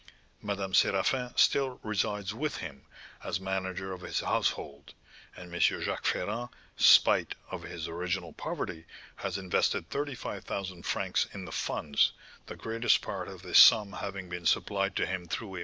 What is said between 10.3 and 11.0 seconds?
thousand